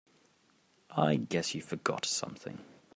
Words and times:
I 0.89 1.17
guess 1.17 1.53
you 1.53 1.61
forgot 1.61 2.05
something. 2.05 2.57